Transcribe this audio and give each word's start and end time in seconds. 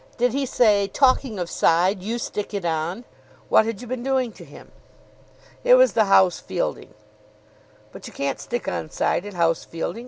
Did 0.17 0.33
he 0.33 0.47
say, 0.47 0.87
'Talking 0.87 1.37
of 1.37 1.47
side, 1.47 2.01
you 2.01 2.17
stick 2.17 2.55
it 2.55 2.65
on.' 2.65 3.05
What 3.49 3.67
had 3.67 3.81
you 3.81 3.87
been 3.87 4.01
doing 4.01 4.31
to 4.31 4.43
him?" 4.43 4.71
"It 5.63 5.75
was 5.75 5.93
the 5.93 6.05
house 6.05 6.39
fielding." 6.39 6.95
"But 7.91 8.07
you 8.07 8.11
can't 8.13 8.39
stick 8.39 8.67
on 8.67 8.89
side 8.89 9.27
at 9.27 9.35
house 9.35 9.63
fielding. 9.63 9.99